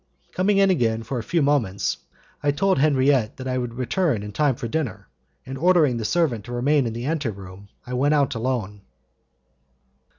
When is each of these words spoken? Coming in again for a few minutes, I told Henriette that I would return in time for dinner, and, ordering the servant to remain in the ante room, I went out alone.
Coming 0.31 0.57
in 0.57 0.71
again 0.71 1.03
for 1.03 1.19
a 1.19 1.23
few 1.23 1.43
minutes, 1.43 1.97
I 2.41 2.49
told 2.49 2.79
Henriette 2.79 3.37
that 3.37 3.47
I 3.47 3.59
would 3.59 3.75
return 3.75 4.23
in 4.23 4.31
time 4.31 4.55
for 4.55 4.67
dinner, 4.67 5.07
and, 5.45 5.59
ordering 5.59 5.97
the 5.97 6.05
servant 6.05 6.43
to 6.45 6.51
remain 6.51 6.87
in 6.87 6.93
the 6.93 7.05
ante 7.05 7.29
room, 7.29 7.69
I 7.85 7.93
went 7.93 8.15
out 8.15 8.33
alone. 8.33 8.81